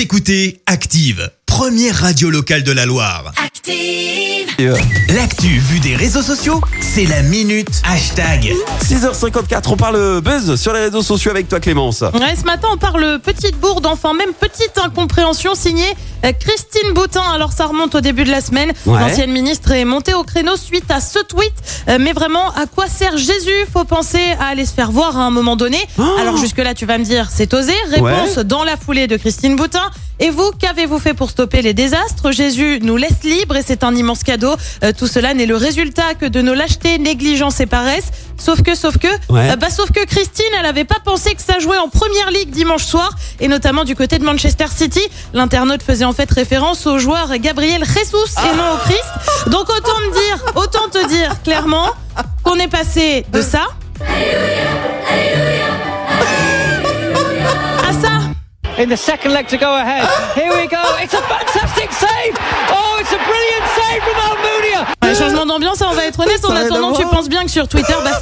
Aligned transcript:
Vous 0.00 0.04
écoutez 0.04 0.62
Active, 0.64 1.30
première 1.44 1.94
radio 1.94 2.30
locale 2.30 2.62
de 2.62 2.72
la 2.72 2.86
Loire. 2.86 3.34
Active. 3.36 4.74
L'actu 5.14 5.58
vue 5.58 5.78
des 5.80 5.94
réseaux 5.94 6.22
sociaux, 6.22 6.62
c'est 6.80 7.04
la 7.04 7.20
minute 7.20 7.82
hashtag. 7.84 8.50
6h54, 8.82 9.64
on 9.66 9.76
parle 9.76 10.22
buzz 10.22 10.56
sur 10.56 10.72
les 10.72 10.80
réseaux 10.80 11.02
sociaux 11.02 11.30
avec 11.30 11.50
toi 11.50 11.60
Clémence. 11.60 12.00
Ouais, 12.00 12.34
ce 12.34 12.44
matin, 12.44 12.68
on 12.72 12.78
parle 12.78 13.20
petite 13.20 13.60
bourde, 13.60 13.84
enfin 13.84 14.14
même 14.14 14.32
petite 14.32 14.78
incompréhension 14.78 15.54
signée 15.54 15.94
Christine 16.22 16.92
Boutin. 16.94 17.22
Alors 17.34 17.52
ça 17.52 17.66
remonte 17.66 17.94
au 17.94 18.00
début 18.00 18.24
de 18.24 18.30
la 18.30 18.40
semaine. 18.40 18.72
Ouais. 18.86 18.98
L'ancienne 19.00 19.30
ministre 19.30 19.70
est 19.72 19.84
montée 19.84 20.14
au 20.14 20.22
créneau 20.22 20.56
suite 20.56 20.90
à 20.90 21.00
ce 21.00 21.18
tweet. 21.20 21.52
Euh, 21.88 21.98
mais 22.00 22.12
vraiment, 22.12 22.50
à 22.54 22.66
quoi 22.66 22.86
sert 22.88 23.16
Jésus? 23.16 23.66
Faut 23.72 23.84
penser 23.84 24.22
à 24.40 24.46
aller 24.46 24.66
se 24.66 24.72
faire 24.72 24.90
voir 24.90 25.18
à 25.18 25.22
un 25.22 25.30
moment 25.30 25.56
donné. 25.56 25.78
Alors 26.20 26.36
jusque-là, 26.36 26.74
tu 26.74 26.86
vas 26.86 26.98
me 26.98 27.04
dire, 27.04 27.28
c'est 27.30 27.52
osé. 27.54 27.74
Réponse 27.90 28.38
dans 28.38 28.64
la 28.64 28.76
foulée 28.76 29.06
de 29.06 29.16
Christine 29.16 29.56
Boutin. 29.56 29.90
Et 30.22 30.28
vous, 30.28 30.50
qu'avez-vous 30.58 30.98
fait 30.98 31.14
pour 31.14 31.30
stopper 31.30 31.62
les 31.62 31.72
désastres? 31.72 32.30
Jésus 32.30 32.78
nous 32.82 32.98
laisse 32.98 33.22
libres 33.24 33.56
et 33.56 33.62
c'est 33.66 33.82
un 33.82 33.94
immense 33.96 34.22
cadeau. 34.22 34.54
Euh, 34.84 34.92
tout 34.96 35.06
cela 35.06 35.32
n'est 35.32 35.46
le 35.46 35.56
résultat 35.56 36.12
que 36.14 36.26
de 36.26 36.42
nos 36.42 36.52
lâchetés, 36.52 36.98
négligences 36.98 37.58
et 37.60 37.64
paresse. 37.66 38.08
Sauf 38.36 38.62
que, 38.62 38.74
sauf 38.74 38.98
que, 38.98 39.08
Ouais. 39.32 39.50
euh, 39.50 39.56
bah, 39.56 39.70
sauf 39.70 39.90
que 39.92 40.04
Christine, 40.04 40.44
elle 40.58 40.66
avait 40.66 40.84
pas 40.84 40.98
pensé 41.02 41.34
que 41.34 41.40
ça 41.42 41.58
jouait 41.58 41.78
en 41.78 41.88
première 41.88 42.30
ligue 42.30 42.50
dimanche 42.50 42.84
soir, 42.84 43.10
et 43.38 43.48
notamment 43.48 43.84
du 43.84 43.94
côté 43.94 44.18
de 44.18 44.24
Manchester 44.24 44.66
City. 44.74 45.00
L'internaute 45.32 45.82
faisait 45.82 46.04
en 46.10 46.12
fait 46.12 46.28
référence 46.32 46.88
au 46.88 46.98
joueur 46.98 47.28
Gabriel 47.38 47.84
Jesus 47.84 48.34
et 48.44 48.56
non 48.56 48.74
au 48.74 48.78
Christ. 48.78 49.46
Donc 49.46 49.70
autant 49.70 49.96
me 50.00 50.12
dire, 50.12 50.44
autant 50.56 50.88
te 50.90 51.06
dire 51.06 51.40
clairement 51.44 51.90
qu'on 52.42 52.56
est 52.56 52.66
passé 52.66 53.24
de 53.32 53.40
ça 53.40 53.68
à 57.88 57.92
ça. 57.92 58.08
in 58.80 58.88
the 58.88 58.96
second 58.96 59.30
leg 59.30 59.46
to 59.46 59.56
go 59.56 59.72
ahead. 59.72 60.08
Here 60.34 60.50
we 60.50 60.66
go. 60.66 60.82
It's 61.00 61.14
a 61.14 61.22
fantastic 61.22 61.92
save. 61.92 62.34
Oh, 62.70 62.98
it's 62.98 63.12
a 63.12 63.18
brilliant 63.18 63.66
save 63.76 64.02
from 64.02 64.16
Almunia. 64.26 64.86
Ouais, 65.02 65.14
changement 65.14 65.46
d'ambiance, 65.46 65.80
hein, 65.82 65.88
on 65.90 65.94
va 65.94 66.06
être 66.06 66.18
honnête. 66.18 66.44
En 66.44 66.56
attendant, 66.56 66.92
tu 66.92 67.06
penses 67.06 67.28
bien 67.28 67.44
que 67.44 67.50
sur 67.50 67.68
Twitter, 67.68 67.94
bah, 68.02 68.18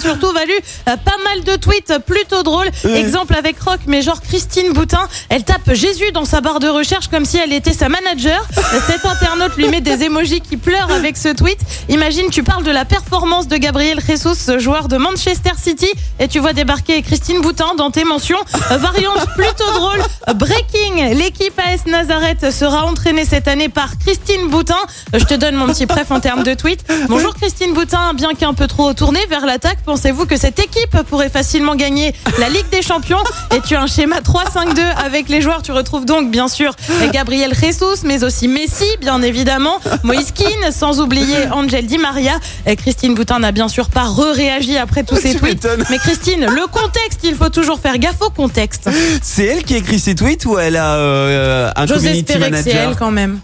ça 0.00 0.08
a 0.08 0.12
surtout 0.12 0.32
valu 0.32 0.52
euh, 0.88 0.96
pas 0.96 1.16
mal 1.24 1.44
de 1.44 1.56
tweets 1.56 1.98
plutôt 2.06 2.42
drôles. 2.42 2.68
Exemple 2.84 3.34
avec 3.36 3.60
Rock, 3.60 3.80
mais 3.86 4.02
genre 4.02 4.20
Christine 4.20 4.72
Boutin, 4.72 5.06
elle 5.28 5.44
tape 5.44 5.72
Jésus 5.72 6.10
dans 6.12 6.24
sa 6.24 6.40
barre 6.40 6.58
de 6.60 6.68
recherche 6.68 7.08
comme 7.08 7.24
si 7.24 7.36
elle 7.38 7.52
était 7.52 7.72
sa 7.72 7.88
manager. 7.88 8.44
Cet 8.86 9.04
internaute 9.06 9.56
lui 9.56 9.68
met 9.68 9.80
des 9.80 10.02
émojis 10.04 10.40
qui 10.40 10.56
pleurent 10.56 10.90
avec 10.90 11.16
ce 11.16 11.28
tweet. 11.28 11.58
Imagine, 11.88 12.30
tu 12.30 12.42
parles 12.42 12.64
de 12.64 12.70
la 12.70 12.84
performance 12.84 13.46
de 13.46 13.56
Gabriel 13.56 14.00
Jesus, 14.06 14.34
ce 14.34 14.58
joueur 14.58 14.88
de 14.88 14.96
Manchester 14.96 15.52
City, 15.62 15.90
et 16.18 16.28
tu 16.28 16.40
vois 16.40 16.52
débarquer 16.52 17.02
Christine 17.02 17.40
Boutin 17.40 17.74
dans 17.76 17.90
tes 17.90 18.04
mentions. 18.04 18.38
Euh, 18.72 18.76
Variante 18.78 19.26
plutôt 19.36 19.70
drôle. 19.74 20.02
Breaking, 20.34 21.14
l'équipe 21.14 21.58
AS 21.58 21.86
Nazareth 21.86 22.50
sera 22.50 22.84
entraînée 22.84 23.24
cette 23.24 23.48
année 23.48 23.68
par 23.68 23.98
Christine 23.98 24.48
Boutin. 24.48 24.74
Euh, 25.14 25.18
Je 25.18 25.24
te 25.24 25.34
donne 25.34 25.54
mon 25.54 25.66
petit 25.68 25.86
préf 25.86 26.10
en 26.10 26.20
termes 26.20 26.42
de 26.42 26.54
tweet. 26.54 26.84
Bonjour 27.08 27.34
Christine 27.34 27.72
Boutin, 27.74 28.12
bien 28.14 28.34
qu'un 28.34 28.54
peu 28.54 28.66
trop 28.66 28.92
tournée 28.92 29.24
vers 29.30 29.46
l'attaque, 29.46 29.78
pensez-vous 29.84 30.26
que 30.26 30.36
cette 30.36 30.58
équipe 30.58 30.96
pourrait 31.08 31.28
facilement 31.28 31.74
gagner 31.76 32.14
la 32.38 32.48
Ligue 32.48 32.68
des 32.70 32.82
Champions 32.82 33.22
Et 33.54 33.60
tu 33.60 33.74
as 33.74 33.82
un 33.82 33.86
schéma 33.86 34.20
3-5-2 34.20 34.80
avec 35.04 35.28
les 35.28 35.40
joueurs. 35.40 35.62
Tu 35.62 35.72
retrouves 35.72 36.04
donc 36.06 36.30
bien 36.30 36.48
sûr 36.48 36.72
Gabriel 37.12 37.52
Jesus, 37.54 38.04
mais 38.04 38.24
aussi 38.24 38.48
Messi, 38.48 38.84
bien 39.00 39.22
évidemment, 39.22 39.78
Moïse 40.02 40.32
Keane, 40.32 40.72
sans 40.72 41.00
oublier 41.00 41.36
Angel 41.52 41.86
Di 41.86 41.98
Maria. 41.98 42.32
Et 42.66 42.76
Christine 42.76 43.14
Boutin 43.14 43.38
n'a 43.38 43.52
bien 43.52 43.68
sûr 43.68 43.88
pas 43.88 44.04
re-réagi 44.04 44.76
après 44.76 45.02
tous 45.04 45.16
ces 45.20 45.34
tweets. 45.34 45.66
Mais 45.90 45.98
Christine, 45.98 46.46
le 46.46 46.66
contexte, 46.66 47.20
il 47.24 47.34
faut 47.34 47.50
toujours 47.50 47.78
faire 47.80 47.98
gaffe 47.98 48.20
au 48.20 48.30
contexte. 48.30 48.88
C'est 49.22 49.44
elle 49.44 49.64
qui 49.64 49.74
a 49.74 49.78
écrit 49.78 49.98
ces 49.98 50.14
tweets 50.14 50.44
ou 50.46 50.58
elle 50.58 50.76
a 50.76 50.94
euh, 50.96 51.70
un 51.76 51.86
J'ose 51.86 51.98
community 51.98 52.32
espérer 52.32 52.50
que 52.50 52.56
c'est 52.62 52.70
elle 52.70 52.96
quand 52.96 53.10
même. 53.10 53.40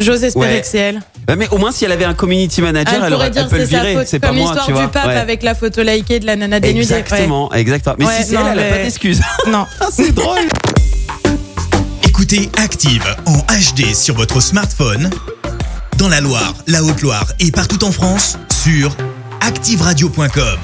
J'ose 0.00 0.24
espérer 0.24 0.54
Ouais. 0.54 0.60
que 0.62 0.66
c'est 0.66 0.78
elle. 0.78 1.02
Ouais, 1.28 1.36
Mais 1.36 1.48
au 1.50 1.58
moins 1.58 1.70
si 1.72 1.84
elle 1.84 1.92
avait 1.92 2.04
un 2.04 2.14
community 2.14 2.60
manager, 2.62 2.94
elle 2.94 3.02
elle, 3.04 3.12
pourrait 3.12 3.14
aurait, 3.16 3.30
dire 3.30 3.42
elle 3.42 3.48
peut 3.48 3.58
le 3.58 3.64
virer. 3.64 3.94
faute, 3.94 4.06
C'est 4.08 4.18
pas 4.18 4.28
comme 4.28 4.36
moi, 4.38 4.44
l'histoire 4.46 4.66
tu 4.66 4.72
vois. 4.72 4.82
du 4.82 4.88
pape 4.88 5.06
Ouais. 5.06 5.16
avec 5.16 5.42
la 5.42 5.54
photo 5.54 5.82
likée 5.82 6.18
de 6.20 6.26
la 6.26 6.36
nana 6.36 6.58
dénudée. 6.60 6.78
ouais. 6.92 7.00
Exactement, 7.00 7.52
exactement. 7.52 7.96
Mais 7.98 8.06
Ouais, 8.06 8.16
si 8.18 8.24
c'est 8.30 8.34
non, 8.34 8.40
elle, 8.46 8.58
elle 8.58 8.58
a 8.58 8.62
mais- 8.70 8.70
pas 8.78 8.82
d'excuses. 8.84 9.20
Non. 9.48 9.66
c'est 9.92 10.12
drôle. 10.12 10.38
Écoutez 12.04 12.50
Active 12.62 13.04
en 13.26 13.38
HD 13.38 13.94
sur 13.94 14.14
votre 14.16 14.40
smartphone, 14.40 15.10
dans 15.98 16.08
la 16.08 16.20
Loire, 16.20 16.54
la 16.66 16.82
Haute-Loire 16.82 17.26
et 17.40 17.50
partout 17.52 17.84
en 17.84 17.92
France, 17.92 18.36
sur 18.64 18.94
activeradio.com. 19.40 20.58